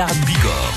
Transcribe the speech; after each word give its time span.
Béarn 0.00 0.16
Bigorre. 0.24 0.72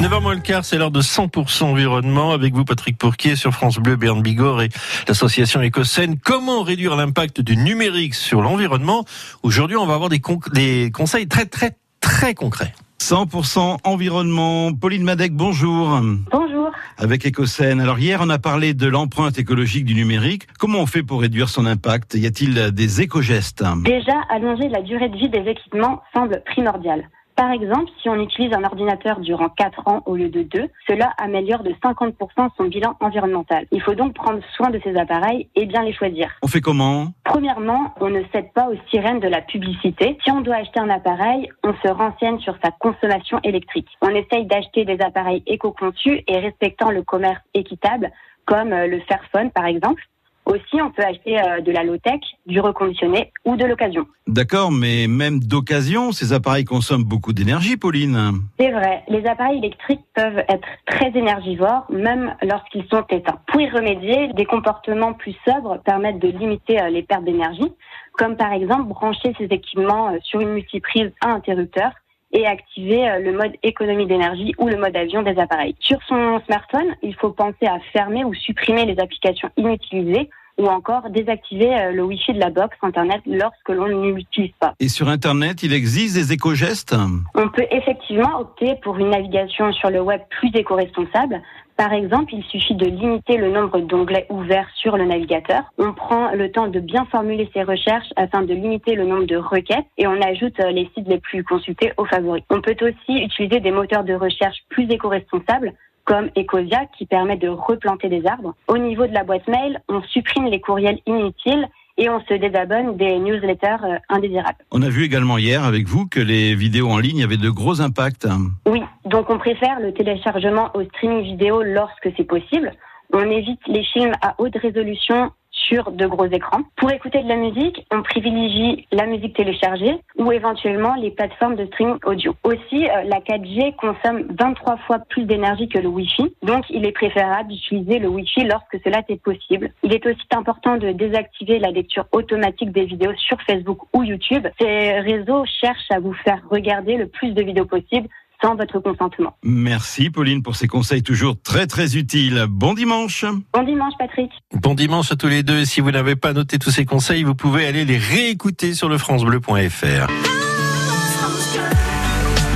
9h 0.00 0.22
moins 0.22 0.34
le 0.36 0.40
quart, 0.40 0.64
c'est 0.64 0.78
l'heure 0.78 0.92
de 0.92 1.00
100% 1.02 1.64
environnement. 1.64 2.30
Avec 2.30 2.54
vous, 2.54 2.64
Patrick 2.64 2.96
Pourquier, 2.96 3.34
sur 3.34 3.50
France 3.52 3.78
Bleu, 3.78 3.96
Berne 3.96 4.22
Bigorre 4.22 4.62
et 4.62 4.68
l'association 5.08 5.60
Écosène. 5.60 6.16
Comment 6.16 6.62
réduire 6.62 6.94
l'impact 6.94 7.40
du 7.40 7.56
numérique 7.56 8.14
sur 8.14 8.40
l'environnement? 8.40 9.04
Aujourd'hui, 9.42 9.76
on 9.76 9.84
va 9.84 9.94
avoir 9.94 10.10
des, 10.10 10.22
des 10.52 10.92
conseils 10.92 11.26
très, 11.26 11.46
très, 11.46 11.72
très 12.00 12.34
concrets. 12.34 12.72
100% 13.02 13.78
environnement. 13.82 14.72
Pauline 14.72 15.02
Madec, 15.02 15.34
bonjour. 15.34 16.00
Bonjour. 16.30 16.70
Avec 16.98 17.26
Écosène. 17.26 17.80
Alors 17.80 17.98
hier, 17.98 18.20
on 18.22 18.30
a 18.30 18.38
parlé 18.38 18.74
de 18.74 18.86
l'empreinte 18.86 19.40
écologique 19.40 19.86
du 19.86 19.96
numérique. 19.96 20.46
Comment 20.60 20.78
on 20.78 20.86
fait 20.86 21.02
pour 21.02 21.22
réduire 21.22 21.48
son 21.48 21.66
impact? 21.66 22.14
Y 22.14 22.26
a-t-il 22.26 22.70
des 22.70 23.00
éco-gestes? 23.00 23.64
Déjà, 23.82 24.12
allonger 24.30 24.68
la 24.68 24.82
durée 24.82 25.08
de 25.08 25.16
vie 25.16 25.30
des 25.30 25.50
équipements 25.50 26.00
semble 26.14 26.40
primordial. 26.46 27.02
Par 27.44 27.52
exemple, 27.52 27.90
si 28.00 28.08
on 28.08 28.14
utilise 28.14 28.54
un 28.54 28.64
ordinateur 28.64 29.20
durant 29.20 29.50
4 29.50 29.86
ans 29.86 30.02
au 30.06 30.16
lieu 30.16 30.30
de 30.30 30.44
2, 30.44 30.66
cela 30.86 31.12
améliore 31.18 31.62
de 31.62 31.72
50% 31.72 32.48
son 32.56 32.64
bilan 32.64 32.96
environnemental. 33.00 33.66
Il 33.70 33.82
faut 33.82 33.94
donc 33.94 34.14
prendre 34.14 34.40
soin 34.56 34.70
de 34.70 34.80
ces 34.82 34.96
appareils 34.96 35.50
et 35.54 35.66
bien 35.66 35.82
les 35.82 35.92
choisir. 35.92 36.30
On 36.42 36.46
fait 36.46 36.62
comment? 36.62 37.08
Premièrement, 37.22 37.92
on 38.00 38.08
ne 38.08 38.22
cède 38.32 38.50
pas 38.54 38.70
aux 38.70 38.76
sirènes 38.88 39.20
de 39.20 39.28
la 39.28 39.42
publicité. 39.42 40.16
Si 40.24 40.30
on 40.30 40.40
doit 40.40 40.56
acheter 40.56 40.80
un 40.80 40.88
appareil, 40.88 41.50
on 41.62 41.74
se 41.86 41.92
renseigne 41.92 42.38
sur 42.38 42.56
sa 42.64 42.70
consommation 42.70 43.38
électrique. 43.44 43.88
On 44.00 44.08
essaye 44.08 44.46
d'acheter 44.46 44.86
des 44.86 44.98
appareils 45.02 45.42
éco-conçus 45.46 46.22
et 46.26 46.38
respectant 46.38 46.92
le 46.92 47.02
commerce 47.02 47.42
équitable, 47.52 48.10
comme 48.46 48.72
euh, 48.72 48.86
le 48.86 49.00
Fairphone 49.00 49.50
par 49.50 49.66
exemple. 49.66 50.02
Aussi, 50.46 50.82
on 50.82 50.90
peut 50.90 51.02
acheter 51.02 51.40
euh, 51.40 51.60
de 51.62 51.72
la 51.72 51.84
low-tech, 51.84 52.20
du 52.46 52.60
reconditionné 52.60 53.32
ou 53.46 53.56
de 53.56 53.64
l'occasion. 53.64 54.06
D'accord, 54.26 54.70
mais 54.70 55.06
même 55.08 55.40
d'occasion, 55.40 56.12
ces 56.12 56.34
appareils 56.34 56.64
consomment 56.64 57.04
beaucoup 57.04 57.32
d'énergie, 57.32 57.78
Pauline. 57.78 58.42
C'est 58.58 58.70
vrai, 58.70 59.04
les 59.08 59.24
appareils 59.26 59.58
électriques 59.58 60.04
peuvent 60.14 60.44
être 60.48 60.68
très 60.86 61.08
énergivores, 61.14 61.86
même 61.90 62.34
lorsqu'ils 62.42 62.86
sont 62.90 63.04
éteints. 63.08 63.40
Pour 63.46 63.60
y 63.60 63.70
remédier, 63.70 64.28
des 64.34 64.44
comportements 64.44 65.14
plus 65.14 65.34
sobres 65.46 65.78
permettent 65.84 66.18
de 66.18 66.28
limiter 66.28 66.80
euh, 66.80 66.90
les 66.90 67.02
pertes 67.02 67.24
d'énergie, 67.24 67.72
comme 68.12 68.36
par 68.36 68.52
exemple 68.52 68.84
brancher 68.84 69.34
ces 69.38 69.44
équipements 69.44 70.10
euh, 70.10 70.18
sur 70.22 70.40
une 70.40 70.50
multiprise 70.50 71.10
à 71.22 71.30
interrupteur 71.30 71.92
et 72.34 72.46
activer 72.46 73.06
le 73.20 73.32
mode 73.32 73.52
économie 73.62 74.06
d'énergie 74.06 74.52
ou 74.58 74.68
le 74.68 74.76
mode 74.76 74.96
avion 74.96 75.22
des 75.22 75.38
appareils. 75.38 75.74
Sur 75.80 75.98
son 76.06 76.40
smartphone, 76.46 76.94
il 77.02 77.14
faut 77.14 77.30
penser 77.30 77.66
à 77.66 77.78
fermer 77.92 78.24
ou 78.24 78.34
supprimer 78.34 78.84
les 78.84 78.98
applications 79.00 79.48
inutilisées 79.56 80.28
ou 80.58 80.66
encore 80.66 81.10
désactiver 81.10 81.74
euh, 81.74 81.92
le 81.92 82.04
Wi-Fi 82.04 82.32
de 82.32 82.38
la 82.38 82.50
box 82.50 82.76
Internet 82.82 83.20
lorsque 83.26 83.68
l'on 83.68 83.88
ne 83.88 84.12
l'utilise 84.12 84.52
pas. 84.60 84.74
Et 84.78 84.88
sur 84.88 85.08
Internet, 85.08 85.62
il 85.62 85.72
existe 85.72 86.14
des 86.14 86.32
éco-gestes? 86.32 86.94
On 87.34 87.48
peut 87.48 87.66
effectivement 87.70 88.40
opter 88.40 88.76
pour 88.82 88.96
une 88.98 89.10
navigation 89.10 89.72
sur 89.72 89.90
le 89.90 90.00
web 90.00 90.20
plus 90.30 90.50
éco-responsable. 90.54 91.40
Par 91.76 91.92
exemple, 91.92 92.32
il 92.34 92.44
suffit 92.44 92.74
de 92.74 92.86
limiter 92.86 93.36
le 93.36 93.50
nombre 93.50 93.80
d'onglets 93.80 94.26
ouverts 94.30 94.68
sur 94.76 94.96
le 94.96 95.04
navigateur. 95.04 95.62
On 95.78 95.92
prend 95.92 96.30
le 96.32 96.50
temps 96.52 96.68
de 96.68 96.78
bien 96.78 97.04
formuler 97.06 97.50
ses 97.52 97.64
recherches 97.64 98.12
afin 98.16 98.42
de 98.42 98.54
limiter 98.54 98.94
le 98.94 99.04
nombre 99.04 99.26
de 99.26 99.36
requêtes 99.36 99.86
et 99.98 100.06
on 100.06 100.20
ajoute 100.20 100.58
euh, 100.60 100.70
les 100.70 100.88
sites 100.94 101.08
les 101.08 101.18
plus 101.18 101.42
consultés 101.42 101.92
aux 101.96 102.04
favoris. 102.04 102.44
On 102.50 102.60
peut 102.60 102.76
aussi 102.80 103.24
utiliser 103.24 103.60
des 103.60 103.72
moteurs 103.72 104.04
de 104.04 104.14
recherche 104.14 104.58
plus 104.68 104.88
éco-responsables 104.88 105.72
comme 106.04 106.28
Ecosia 106.36 106.86
qui 106.96 107.06
permet 107.06 107.36
de 107.36 107.48
replanter 107.48 108.08
des 108.08 108.24
arbres. 108.26 108.54
Au 108.68 108.78
niveau 108.78 109.06
de 109.06 109.12
la 109.12 109.24
boîte 109.24 109.48
mail, 109.48 109.80
on 109.88 110.02
supprime 110.02 110.46
les 110.46 110.60
courriels 110.60 111.00
inutiles 111.06 111.66
et 111.96 112.08
on 112.08 112.20
se 112.20 112.34
désabonne 112.34 112.96
des 112.96 113.18
newsletters 113.18 113.84
euh, 113.84 113.98
indésirables. 114.08 114.58
On 114.70 114.82
a 114.82 114.88
vu 114.88 115.04
également 115.04 115.38
hier 115.38 115.64
avec 115.64 115.86
vous 115.88 116.06
que 116.06 116.20
les 116.20 116.54
vidéos 116.54 116.90
en 116.90 116.98
ligne 116.98 117.24
avaient 117.24 117.36
de 117.36 117.50
gros 117.50 117.80
impacts. 117.80 118.28
Oui, 118.66 118.82
donc 119.14 119.30
on 119.30 119.38
préfère 119.38 119.78
le 119.78 119.94
téléchargement 119.94 120.70
au 120.74 120.82
streaming 120.82 121.22
vidéo 121.22 121.62
lorsque 121.62 122.08
c'est 122.16 122.24
possible. 122.24 122.72
On 123.12 123.30
évite 123.30 123.60
les 123.68 123.84
films 123.84 124.10
à 124.20 124.34
haute 124.38 124.56
résolution 124.56 125.30
sur 125.52 125.92
de 125.92 126.06
gros 126.06 126.26
écrans. 126.26 126.62
Pour 126.76 126.90
écouter 126.90 127.22
de 127.22 127.28
la 127.28 127.36
musique, 127.36 127.86
on 127.92 128.02
privilégie 128.02 128.88
la 128.90 129.06
musique 129.06 129.36
téléchargée 129.36 130.00
ou 130.18 130.32
éventuellement 130.32 130.94
les 130.96 131.12
plateformes 131.12 131.54
de 131.54 131.64
streaming 131.66 131.98
audio. 132.04 132.34
Aussi, 132.42 132.88
euh, 132.88 133.04
la 133.04 133.20
4G 133.20 133.76
consomme 133.76 134.26
23 134.36 134.78
fois 134.78 134.98
plus 135.08 135.24
d'énergie 135.24 135.68
que 135.68 135.78
le 135.78 135.88
Wi-Fi, 135.88 136.34
donc 136.42 136.64
il 136.68 136.84
est 136.84 136.92
préférable 136.92 137.50
d'utiliser 137.50 138.00
le 138.00 138.08
Wi-Fi 138.08 138.44
lorsque 138.44 138.78
cela 138.84 139.02
est 139.08 139.22
possible. 139.22 139.70
Il 139.84 139.94
est 139.94 140.04
aussi 140.04 140.26
important 140.32 140.76
de 140.76 140.90
désactiver 140.90 141.60
la 141.60 141.70
lecture 141.70 142.06
automatique 142.10 142.72
des 142.72 142.84
vidéos 142.84 143.14
sur 143.16 143.40
Facebook 143.42 143.78
ou 143.92 144.02
YouTube. 144.02 144.48
Ces 144.60 144.98
réseaux 145.00 145.44
cherchent 145.60 145.90
à 145.90 146.00
vous 146.00 146.14
faire 146.24 146.42
regarder 146.50 146.96
le 146.96 147.06
plus 147.06 147.30
de 147.30 147.42
vidéos 147.42 147.66
possible 147.66 148.08
sans 148.42 148.54
votre 148.56 148.78
consentement. 148.80 149.36
Merci 149.42 150.10
Pauline 150.10 150.42
pour 150.42 150.56
ces 150.56 150.68
conseils 150.68 151.02
toujours 151.02 151.40
très 151.42 151.66
très 151.66 151.96
utiles. 151.96 152.46
Bon 152.48 152.74
dimanche. 152.74 153.24
Bon 153.52 153.62
dimanche 153.62 153.94
Patrick. 153.98 154.30
Bon 154.52 154.74
dimanche 154.74 155.12
à 155.12 155.16
tous 155.16 155.28
les 155.28 155.42
deux. 155.42 155.64
Si 155.64 155.80
vous 155.80 155.90
n'avez 155.90 156.16
pas 156.16 156.32
noté 156.32 156.58
tous 156.58 156.70
ces 156.70 156.84
conseils, 156.84 157.22
vous 157.22 157.34
pouvez 157.34 157.66
aller 157.66 157.84
les 157.84 157.98
réécouter 157.98 158.74
sur 158.74 158.88
le 158.88 158.98
francebleu.fr. 158.98 160.08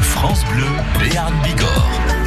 France 0.00 0.44
Bleu, 0.46 0.64
Béarn 0.98 1.32
Bigorre. 1.42 2.17